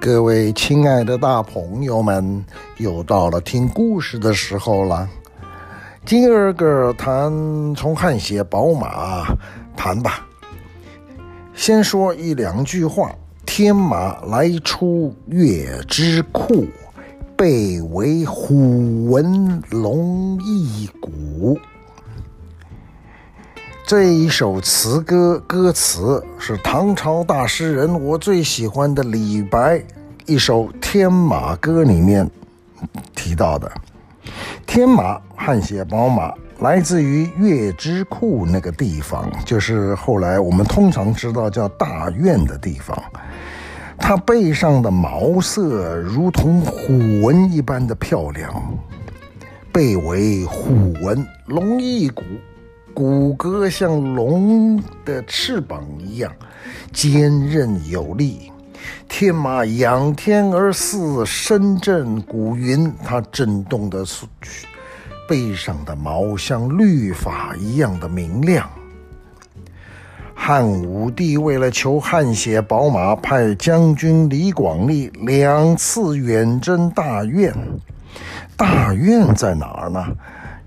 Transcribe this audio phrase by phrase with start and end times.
[0.00, 2.42] 各位亲爱的大朋友们，
[2.78, 5.06] 又到了听故事的时候了。
[6.06, 9.36] 今儿个谈从汗血宝马
[9.76, 10.26] 谈吧。
[11.54, 13.14] 先说一两句话：
[13.44, 16.64] 天马来出月之库，
[17.36, 21.60] 背为虎纹龙翼骨。
[23.86, 29.82] 这一首词歌歌词是唐朝大诗人我最喜欢的李白
[30.30, 32.30] 一首《天马歌》里面
[33.16, 33.68] 提到的。
[34.64, 42.96] 天马汗血宝马来自于月之库那个地方，就是后来我们通常知道叫大院的地方。
[43.98, 48.48] 它背上的毛色如同虎纹一般的漂亮，
[49.72, 52.22] 背为虎纹龙翼骨。
[52.94, 56.32] 骨骼像龙的翅膀一样
[56.92, 58.52] 坚韧有力，
[59.08, 62.92] 天马仰天而似，声震古云。
[63.04, 64.04] 它震动的
[65.28, 68.68] 背上的毛像律法一样的明亮。
[70.34, 77.54] 汉武帝为了求汗血宝马，派将军李广利两次远征大院。
[78.56, 80.04] 大院在哪儿呢？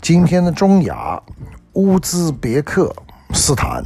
[0.01, 1.21] 今天的中亚。
[1.73, 2.95] 乌兹别克
[3.31, 3.83] 斯坦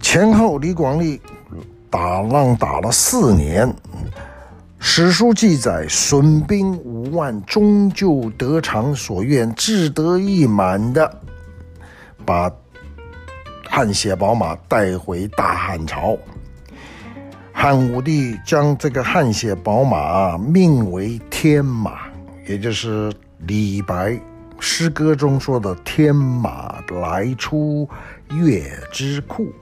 [0.00, 1.20] 前后，李广利
[1.90, 3.70] 打浪打了四年。
[4.78, 11.20] 史书记载，损兵五万，终究得偿所愿，志得意满的
[12.24, 12.50] 把
[13.68, 16.16] 汗血宝马带回大汉朝。
[17.52, 22.06] 汉武帝将这个汗血宝马命为天马，
[22.48, 24.18] 也就是李白。
[24.58, 27.86] 诗歌中说的“天马来出
[28.30, 29.52] 月之库”。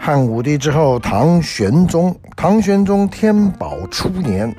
[0.00, 4.54] 汉武帝之后，唐玄宗，唐玄宗天宝初年，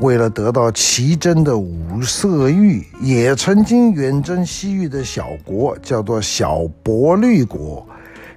[0.00, 7.86] 为了得到奇珍的五色玉，也曾经远征西域的小国，叫做小薄绿国。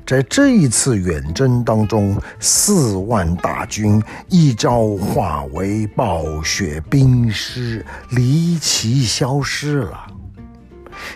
[0.05, 10.05] 在这一次远征当中，四万大军一朝化为暴雪冰尸，离奇消失了。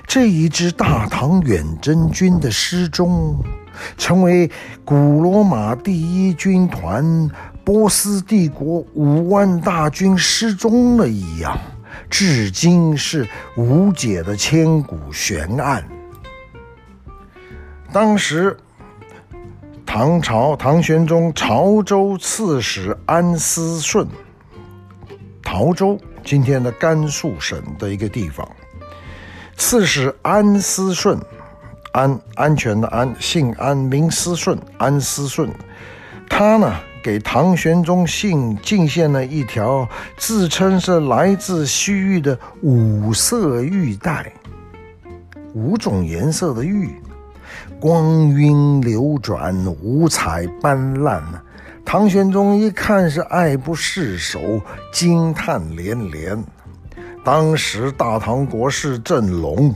[0.05, 3.37] 这一支大唐远征军的失踪，
[3.97, 4.49] 成为
[4.83, 7.29] 古罗马第一军团
[7.63, 11.57] 波斯帝国五万大军失踪了一样，
[12.09, 15.83] 至今是无解的千古悬案。
[17.91, 18.57] 当时。
[19.91, 24.07] 唐朝唐玄宗潮州刺史安思顺，
[25.41, 28.47] 潮州今天的甘肃省的一个地方，
[29.57, 31.19] 刺史安思顺，
[31.91, 35.49] 安安全的安，姓安名思顺，安思顺，
[36.29, 36.73] 他呢
[37.03, 44.31] 给唐玄宗信进献了一条自称是来自西域的五色玉带，
[45.53, 46.89] 五种颜色的玉。
[47.79, 51.21] 光晕流转，五彩斑斓。
[51.85, 54.61] 唐玄宗一看是爱不释手，
[54.91, 56.43] 惊叹连连。
[57.23, 59.73] 当时大唐国师郑龙，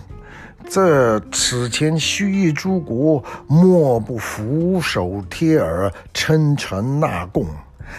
[0.69, 7.46] 这此前西域诸国莫不俯首贴耳，称臣纳贡。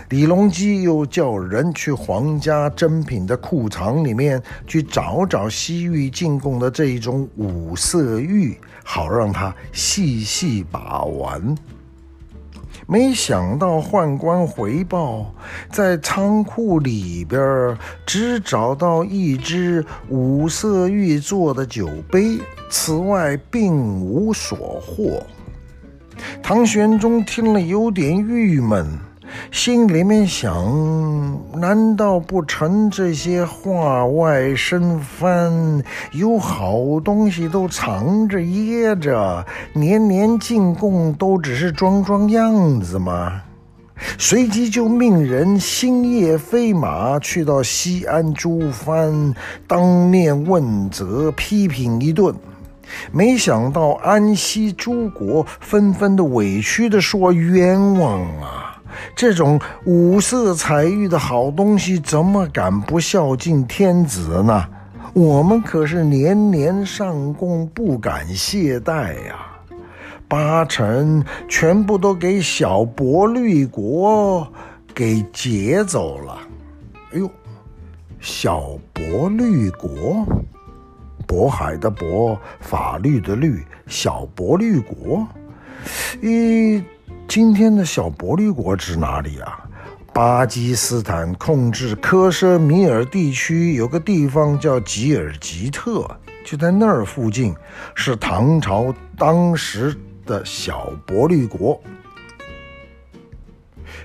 [0.09, 11.55] 李隆基又叫人去皇家珍品的库藏里面去找找西域进贡的这一种五色玉，好让他细细把玩。
[12.87, 15.35] 没想到宦官回报，
[15.71, 25.23] 在仓库里边只找到一只五色玉做的酒杯，此外并无所获。
[26.43, 28.87] 唐玄宗听了有点郁闷。
[29.51, 30.55] 心里面想：
[31.55, 43.43] 难道不成这些话外生番，有好东西都藏着掖着，年年进贡都只是装装样子吗？
[44.19, 49.33] 随即就命人星夜飞马去到西安诸藩，
[49.69, 52.35] 当面问责批评一顿。
[53.13, 58.61] 没想到安西诸国纷纷的委屈地说：“冤枉啊！”
[59.15, 64.67] 这种五色彩玉的好东西，怎么敢不孝敬天子呢？
[65.13, 69.47] 我们可是年年上贡，不敢懈怠呀、
[70.27, 74.47] 八成全部都给小薄绿国
[74.93, 76.39] 给劫走了。
[77.13, 77.31] 哎呦，
[78.21, 80.27] 小薄绿国，
[81.29, 85.25] 渤海的渤，法律的律，小薄绿国，
[86.21, 86.83] 咦。
[87.27, 89.59] 今天的小波利国指哪里啊？
[90.13, 96.09] 巴基斯坦控制克什米尔地区有个地方叫吉尔吉特，
[96.45, 97.53] 就在那儿附近，
[97.97, 99.93] 是唐朝当时
[100.25, 101.81] 的小波利国。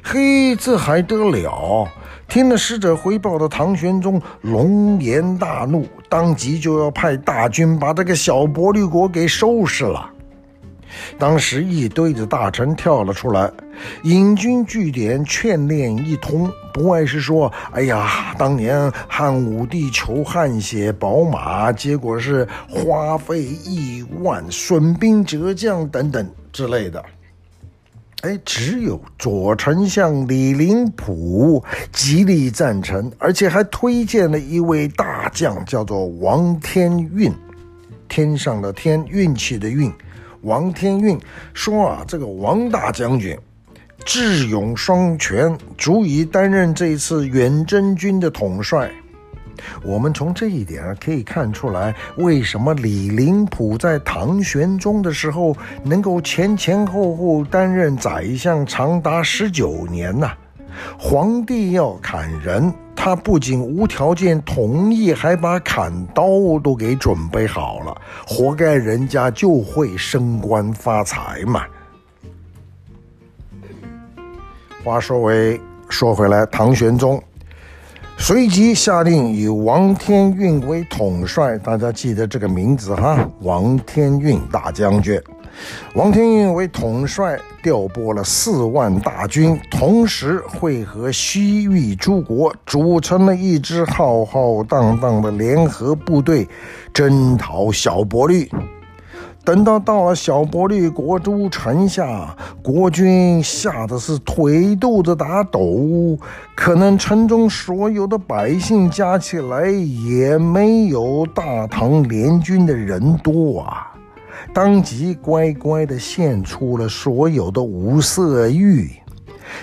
[0.02, 1.88] 嘿，这还得了！
[2.28, 10.10] 听了使者回报的唐玄宗龙颜大怒，当即就要派大军把这个小波利国给收拾了。
[11.18, 13.52] 当时一堆的大臣跳了出来，
[14.04, 27.04] 引经据典，劝谏一通，不外是说：“哎呀，当年汉武帝求汗血宝马，结果是花费亿万，损兵折将等等之类的。”
[28.22, 31.64] 哎，只有左丞相李林甫
[31.94, 37.34] 极力赞成，而且还推荐了一位大将，叫做王天运，
[38.10, 39.90] 天上的天，运气的运。
[40.42, 41.20] 王天运
[41.54, 43.38] 说啊，这个王大将军
[44.06, 48.90] 智勇双全，足以担任这一次远征军的统帅。
[49.84, 55.54] 我们从这一点可以看出来，为什么李林甫在唐玄宗的时候
[55.84, 60.32] 能够前前后后担任宰相长达十九年呢？
[60.98, 71.64] 皇帝要砍人，他不仅无条件同意，还把砍刀都给准备好了，活该人家就会升官发财嘛。
[74.84, 77.24] 话说回说回来，唐玄宗。
[78.18, 85.18] 随即下令以王天运为统帅，大家记得这个名字哈，王天运大将军。
[85.96, 96.48] 王天运为统帅，调拨了四万大军，同时会合西域诸国，组成了一支浩浩荡荡的联合部队，
[96.94, 98.50] 征讨小勃利。
[99.46, 106.16] 等到到了小勃利国都城下，国军吓得是腿肚子打抖，
[106.56, 113.92] 可能城中所有的百姓加起来也没有大唐联军的人多啊！
[114.54, 118.92] 当即乖乖地献出了所有的五色玉，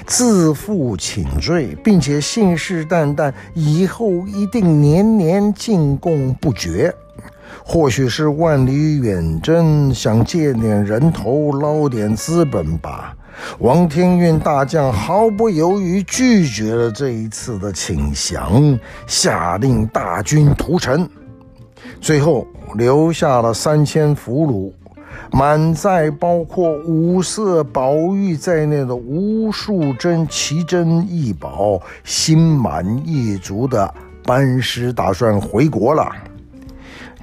[0.06, 6.94] 自负请罪，并且信誓旦旦以后一定年年进贡不绝。
[7.64, 13.16] 或许是万里远征，想借点人头捞点资本吧。
[13.58, 21.08] 王天运大将毫不犹豫拒绝了这一次的请降，下令大军屠城，
[22.00, 24.72] 最后留下了三千俘虏，
[25.32, 36.10] 满载包括五色宝玉在内的无数珍奇珍异宝，心满意足的班师打算回国了。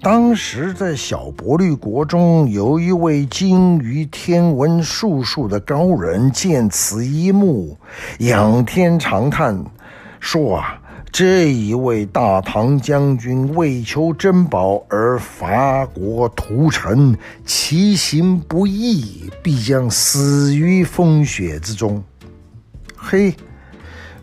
[0.01, 7.77] 当时在小波利国中，有一位精于天文术数的高人，见此一幕，
[8.19, 9.63] 仰天长叹，
[10.19, 10.77] 说啊，
[11.13, 17.15] 这一位大唐将军为求珍宝而伐国屠城，
[17.45, 22.03] 其行不义，必将死于风雪之中。
[22.97, 23.31] 嘿。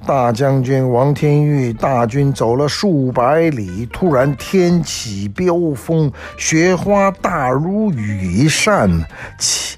[0.07, 8.91] 大将军王天玉大军走了数百里，突然天起飙风，雪花大如羽扇，
[9.39, 9.70] 奇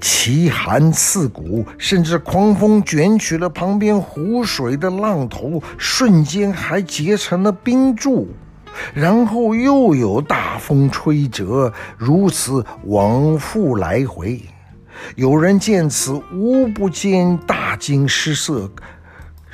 [0.00, 8.28] 奇寒刺骨，甚至狂风卷起了旁边湖水的浪头，瞬间还结成了冰柱，
[8.92, 14.40] 然后又有大风吹折，如此往复来回。
[15.16, 18.70] 有人见此，无不见大惊失色。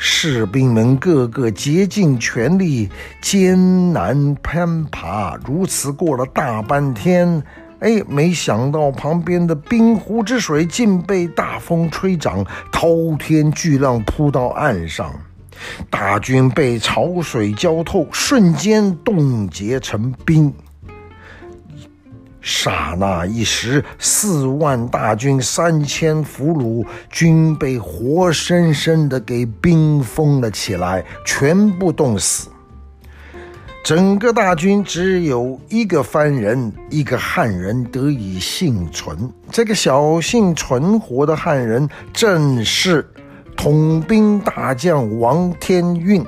[0.02, 2.88] 士兵们个个竭尽全力，
[3.20, 7.42] 艰难攀爬，如此过了大半天，
[7.80, 15.10] 哎，没想到旁边的冰湖之水竟被大风吹涨，滔天巨浪扑到岸上，
[15.88, 20.52] 大军被潮水浇透，瞬间冻结成冰。
[22.42, 32.48] 刹那一时，四万大军、三千俘虏，均被活生生的给冰封了起来，全部冻死。
[33.82, 39.16] 整个大军只有一个番人，一个汉人得以幸存。
[39.50, 43.04] 这个侥幸存活的汉人，正是
[43.56, 46.24] 统兵大将王天运。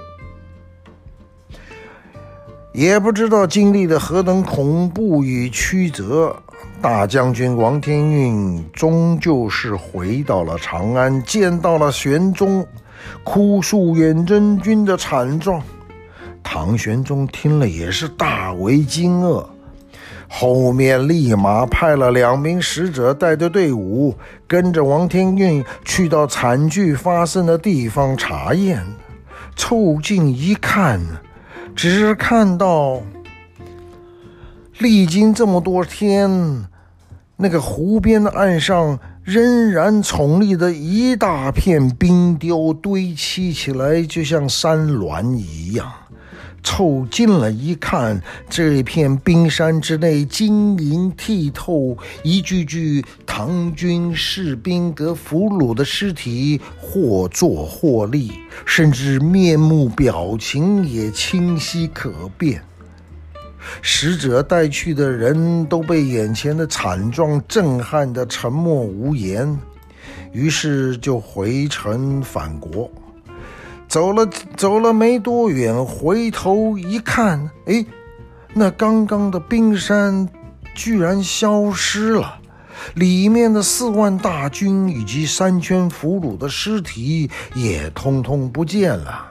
[2.73, 6.35] 也不知道经历了何等恐怖与曲折，
[6.81, 12.67] 大将军王天运终究是回到了长安，见到了玄宗，
[13.23, 15.63] 哭诉远征军的惨状。
[16.55, 19.47] 唐玄宗听了也是大为惊愕，
[20.29, 24.15] 后面立马派了两名使者，带着队伍
[24.47, 28.85] 跟着王天运去到惨剧发生的地方查验。
[29.57, 31.01] 凑近一看，
[31.75, 33.01] 只看到
[34.77, 36.67] 历经这么多天，
[37.39, 45.91] 那个湖边的岸上仍然矗立着一大片冰雕，堆砌起来就像山峦一样。
[46.63, 58.33] 凑近了一看，这片冰山之内晶莹剔透，一具具唐军士兵和俘虏的尸体，或坐或立，
[58.65, 62.63] 甚至面目表情也清晰可辨。
[63.81, 69.59] 使者带去的人都被眼前的惨状震撼得沉默无言，
[70.33, 72.91] 于是就回城返国。
[73.93, 77.85] 走了走了没多远，回头一看，哎，
[78.55, 80.27] 那刚刚的冰山
[80.75, 82.39] 居然消失了，
[82.95, 89.27] 里面的四万大军以及三千俘虏的尸体也通通不见了。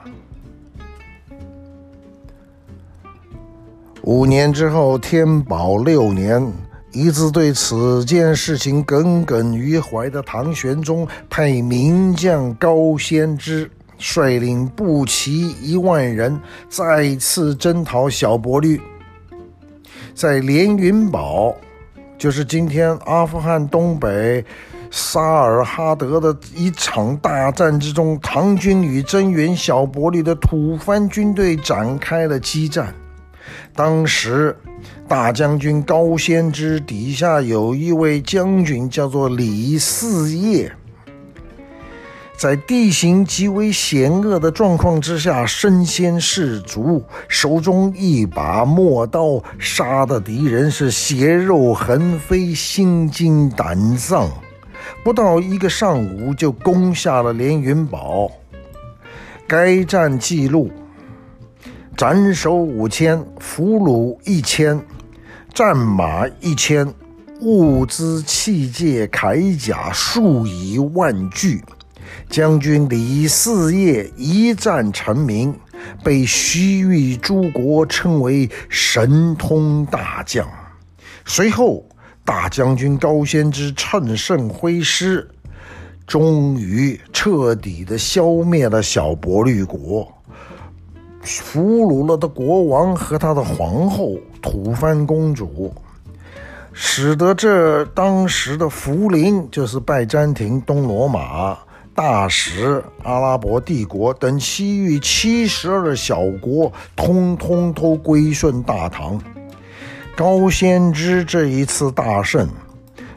[4.02, 6.52] 五年之后，天宝六年，
[6.92, 13.68] 一直对此件事情耿耿于怀的唐玄宗派名将高仙芝。
[14.02, 18.80] 率领步骑一万人，再次征讨小勃律。
[20.12, 21.56] 在连云堡，
[22.18, 24.44] 就是今天阿富汗东北
[24.90, 32.92] 萨尔哈德的一场大战之中，唐军与增援小勃律的吐蕃军队展开了激战。
[33.74, 34.54] 当时，
[35.08, 40.70] 大将军高仙芝底下有一位将军，叫做李嗣业。
[42.42, 54.28] 在地形极为险恶的状况之下，身先士卒，手中一把陌刀，杀的敌人是血肉横飞，心惊胆丧。
[55.04, 58.28] 不到一个上午，就攻下了连云堡。
[59.46, 60.68] 该战记录：
[61.96, 64.84] 斩首五千，俘虏一千，
[65.54, 66.92] 战马一千，
[67.40, 71.60] 物资器械铠甲数以万计。
[72.28, 75.54] 将军李嗣业一战成名，
[76.02, 80.48] 被西域诸国称为神通大将。
[81.24, 81.84] 随后，
[82.24, 85.28] 大将军高仙芝乘胜挥师，
[86.06, 90.12] 终于彻底的消灭了小勃律国，
[91.20, 95.72] 俘虏了的国王和他的皇后吐蕃公主，
[96.72, 101.58] 使得这当时的福陵，就是拜占庭东罗马。
[101.94, 109.20] 大食、阿拉伯帝国等西域七十二小国，通通都归顺大唐。
[110.16, 112.48] 高仙芝这一次大胜，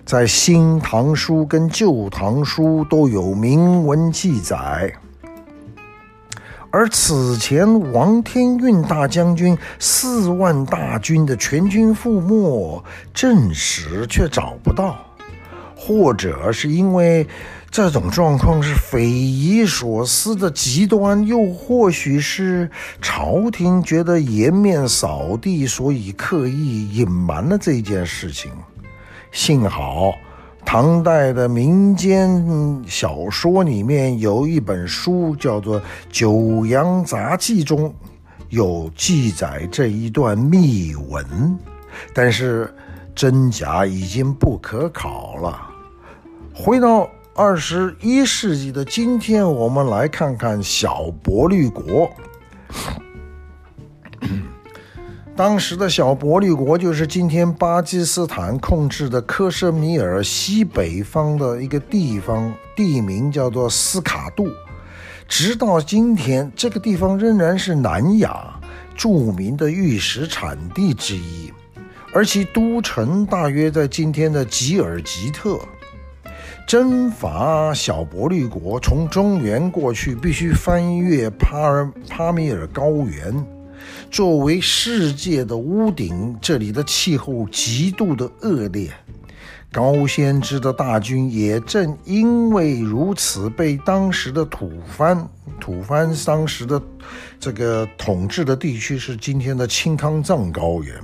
[0.06, 4.94] 在《新唐书》跟《旧唐书》都有明文记载。
[6.70, 14.98] 而此前王天运大将军四万大军的全军覆没，正史却找不到，
[15.78, 17.26] 或者是因为。
[17.76, 28.50] 这种状况是匪夷所思的极端，又或许是朝廷觉得颜面扫地，所以刻意隐瞒了这件事情。
[29.34, 30.14] 幸好
[30.64, 35.78] 唐代的民间小说里面有一本书叫做
[36.10, 37.94] 《九阳杂记》，中
[38.48, 41.60] 有记载这一段秘闻，
[42.14, 42.74] 但是
[43.14, 45.62] 真假已经不可考了。
[46.54, 47.10] 回到。
[47.38, 52.10] 二十一世纪的今天，我们来看看小勃律国。
[55.36, 64.48] 当时的小勃律国就是今天巴基斯坦控制的克什米尔西北方的一个地方，地名叫做斯卡杜。
[65.28, 68.58] 直到今天，这个地方仍然是南亚
[68.96, 71.52] 著名的玉石产地之一，
[72.14, 75.60] 而其都城大约在今天的吉尔吉特。
[76.68, 83.46] 征伐小勃律国，从中原过去必须翻越帕尔帕米尔高原。
[84.10, 88.90] 作为世界的屋顶，这里的气候极度的恶劣。
[89.72, 95.28] 高仙芝的大军也正因为如此，被当时的吐蕃，
[95.60, 96.82] 吐蕃当时的
[97.40, 101.00] 这个统治的地区是今天的青康藏高原，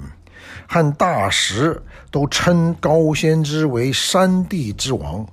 [0.67, 5.23] 和大食都称高仙芝为山地之王。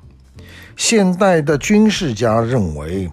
[0.79, 3.11] 现代的军事家认为，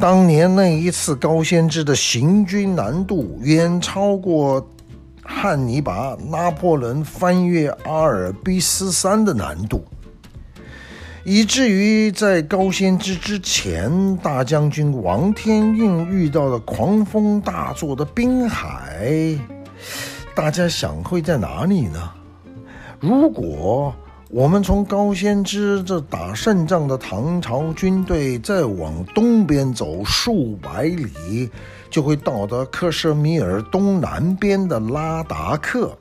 [0.00, 4.68] 当年那一次高仙芝的行军难度远超过
[5.22, 9.82] 汉尼拔、拿破仑翻越阿尔卑斯山的难度。
[11.22, 19.38] 以至于在高仙芝之前，大将军王天运遇到了狂风大作的滨海。
[20.34, 22.10] 大家想会在哪里呢？
[22.98, 23.94] 如果
[24.30, 31.48] 我们从高仙芝这打胜仗的唐朝军队再往东边走数百里，
[31.88, 35.96] 就会到达克什米尔东南边的拉达克。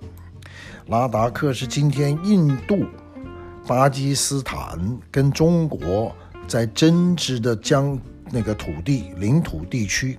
[0.88, 2.86] 拉达克是今天印度。
[3.66, 4.78] 巴基斯坦
[5.10, 6.14] 跟中国
[6.50, 7.98] 在争执的疆
[8.30, 10.18] 那个土地领土地区，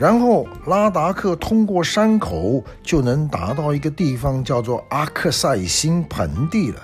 [0.00, 6.80] 然后拉达克通过山口就能达到一个地方，叫做阿克塞辛盆地了。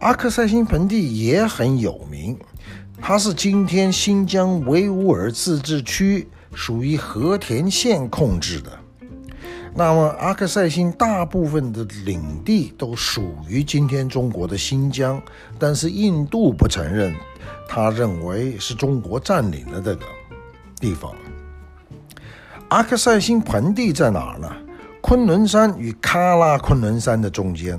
[0.00, 2.36] 阿克塞辛盆地也很有名，
[3.00, 8.72] 它是今天新疆维吾尔自治区，属于和田县控制的。
[9.72, 15.22] 那么，阿克赛辛大部分的领地都属于今天中国的新疆，
[15.56, 17.14] 但是印度不承认，
[17.68, 20.04] 他认为是中国占领了这个
[20.80, 21.14] 地方。
[22.70, 24.48] 阿克赛星盆地在哪呢？
[25.00, 27.76] 昆仑山与喀拉昆仑山的中间，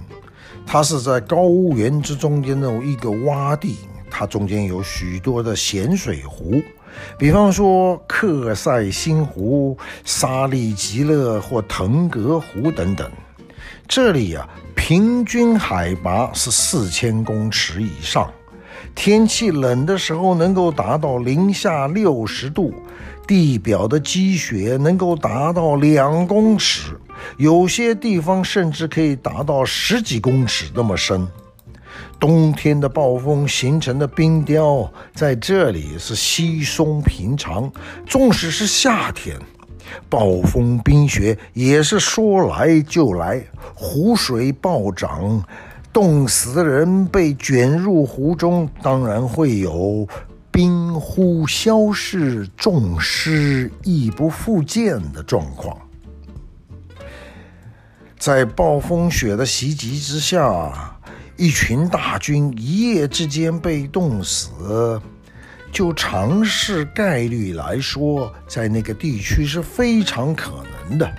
[0.65, 3.77] 它是在高原之中间的一个洼地，
[4.10, 6.62] 它中间有许多的咸水湖。
[7.17, 13.10] 比方说克塞辛湖、沙利吉勒或腾格湖等等，
[13.88, 14.45] 这里啊，
[14.75, 18.29] 平均海拔是四千公尺以上，
[18.93, 22.74] 天气冷的时候能够达到零下六十度，
[23.31, 27.00] 地表的积雪能够达到两公尺，
[27.38, 31.25] 有些地方甚至可以达到十几公尺那么深。
[32.19, 37.71] 冬天的暴风形成的冰雕在这里是稀松平常，
[38.05, 39.39] 纵使是夏天，
[40.09, 43.41] 暴风冰雪也是说来就来，
[43.73, 45.41] 湖水暴涨，
[45.93, 50.05] 冻死的人被卷入湖中，当然会有
[50.51, 55.77] 冰忽消逝，众尸亦不复见的状况。
[58.20, 60.98] 在暴风雪的袭击之下。
[61.37, 65.01] 一群大军一夜之间被冻死，
[65.72, 71.11] 就常识概率来说，在那个地区是非常可能的。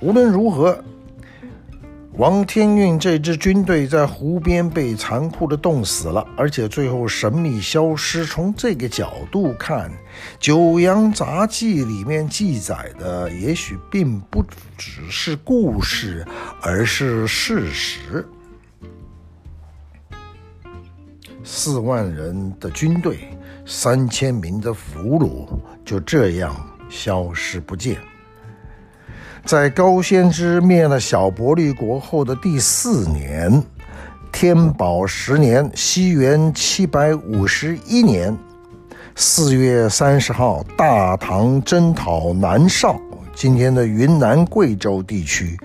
[0.00, 0.82] 无论如何，
[2.20, 8.26] 王天运这支军队在湖边被残酷的冻死了，而且最后神秘消失。
[8.26, 9.90] 从这个角度看，
[10.38, 14.44] 《九阳杂记》里面记载的也许并不
[14.76, 16.22] 只是故事，
[16.60, 18.28] 而是事实。
[21.42, 23.30] 四万人的军队，
[23.64, 25.48] 三千名的俘虏，
[25.86, 26.54] 就这样
[26.90, 27.96] 消失不见。
[29.44, 33.62] 在高仙芝灭了小薄利国后的第四年，
[34.30, 38.36] 天宝十年（西元七百五十一年）
[39.16, 43.00] 四月三十号，大唐征讨南绍
[43.34, 45.58] （今天的云南贵州地区）。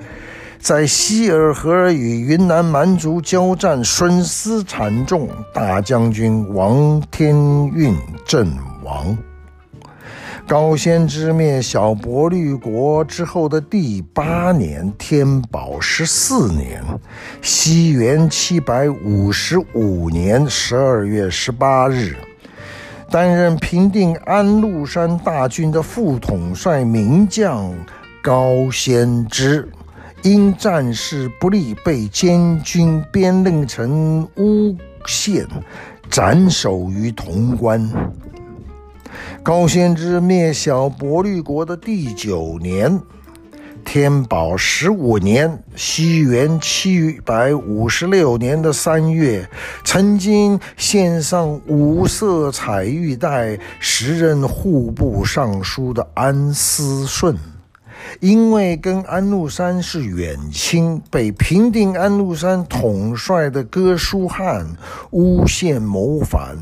[0.58, 7.36] 在西尔河与云南蛮族交战，损失惨重，大将军王天
[7.68, 8.52] 运阵
[8.84, 9.16] 亡。
[10.48, 16.84] 高仙芝灭小薄绿国之后的第八年，天宝十四年
[17.42, 22.16] （西元七百五十五年）十二月十八日，
[23.10, 27.74] 担任平定安禄山大军的副统帅名将
[28.22, 29.68] 高仙芝。
[30.22, 34.78] 因战事不利，被监军编令成诬
[35.08, 35.48] 陷，
[36.08, 37.90] 斩首于潼关。
[39.44, 43.00] 高仙芝灭小薄利国的第九年，
[43.84, 49.48] 天宝十五年（西元七百五十六年的三月），
[49.86, 57.38] 曾经献上五色彩玉带，时任户部尚书的安思顺。
[58.20, 64.66] 因为跟安禄山是远亲，被平定安禄山统帅的哥舒翰
[65.12, 66.56] 诬陷谋反，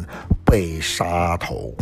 [0.46, 1.74] 被杀头。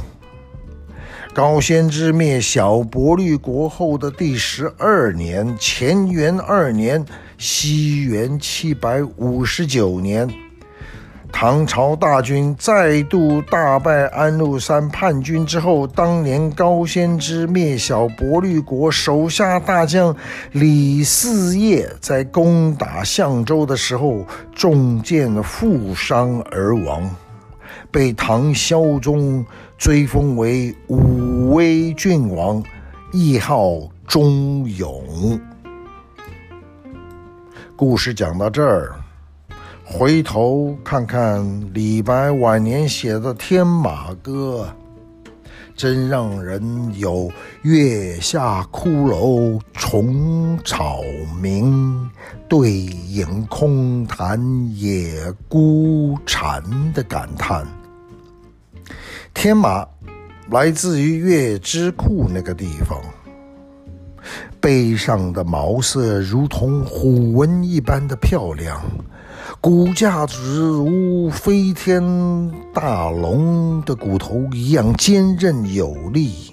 [1.33, 7.05] 高仙芝灭小薄利国后的第十二年，乾元二年
[7.39, 10.29] （西元七百五十九年）。
[11.31, 20.13] 唐朝大军再度大败安禄山叛军之后，当年高仙芝灭小薄利国手下大将
[20.51, 27.09] 李嗣业在攻打象州的时候中箭负伤而亡，
[27.89, 29.45] 被唐孝宗
[29.81, 32.63] 追封为武威郡王，
[33.13, 35.41] 谥号忠勇。
[37.75, 38.93] 故事讲到这儿，
[39.83, 44.71] 回头看看李白晚年写的《天马歌》，
[45.75, 46.61] 真让人
[46.99, 47.31] 有
[47.63, 51.01] 月下骷髅虫草
[51.41, 52.07] 鸣，
[52.47, 54.39] 对影空谈
[54.77, 56.61] 野孤蝉
[56.93, 57.65] 的感叹。
[59.33, 59.87] 天马
[60.51, 62.99] 来自于月之库那个地方。
[64.59, 68.79] 背上的毛色如同虎纹一般的漂亮，
[69.59, 70.35] 骨架子
[70.67, 72.03] 如飞天
[72.71, 76.50] 大龙的骨头一样坚韧有力。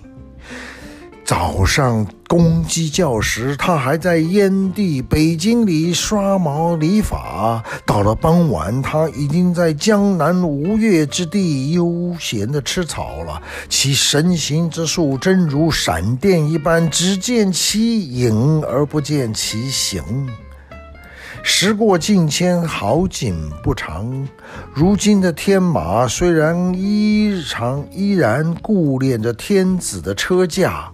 [1.29, 13.43] 早上公鸡叫时，它还在燕地北京里刷毛理发；到了傍晚，它已经在江南吴越之地悠闲地吃草了。
[13.69, 20.03] 其神行之术，真如闪电一般，只见其影而不见其形。
[21.43, 24.27] 时过境迁，好景不长。
[24.73, 30.91] 如今的天马虽然依常依然顾恋着天子的车驾。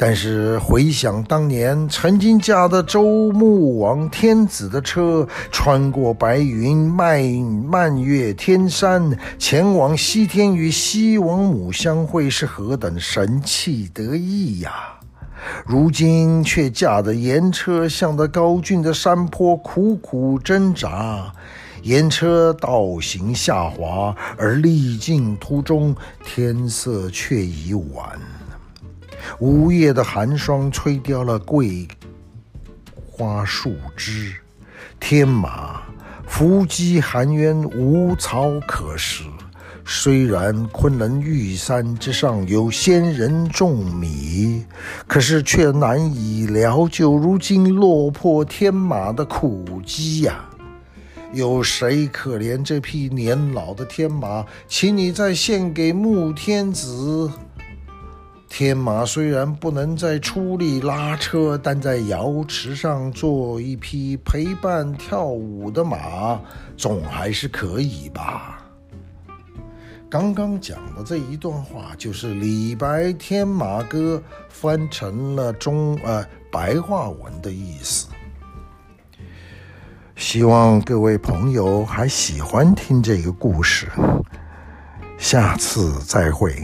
[0.00, 14.70] 但是回想当年曾经驾的周穆王天子的车，穿过白云，漫漫越天山，前往西天与西王母相会，是何等神气得意呀！
[15.66, 21.32] 如今却驾的盐车，向着高峻的山坡苦苦挣扎，
[21.82, 28.16] 盐车倒行下滑，而历尽途中，天色却已晚。
[29.38, 31.86] 午夜的寒霜吹掉了桂
[33.06, 34.34] 花树枝，
[34.98, 35.82] 天马
[36.26, 39.24] 伏击寒渊，无草可食。
[39.90, 44.64] 虽然昆仑玉山之上有仙人种米，
[45.06, 50.44] 可是却难以疗救如今落魄天马的苦疾呀！
[51.32, 54.44] 有谁可怜这匹年老的天马？
[54.66, 57.30] 请你再献给穆天子。
[58.48, 66.40] 天马虽然不能再出力拉车，但在瑶池上做一匹陪伴跳舞的马，
[66.76, 68.64] 总还是可以吧？
[70.10, 74.16] 刚刚讲的这一段话，就是李白《天马歌》
[74.48, 78.08] 翻成了中呃白话文的意思。
[80.16, 83.86] 希望各位朋友还喜欢听这个故事，
[85.18, 86.60] 下次再会。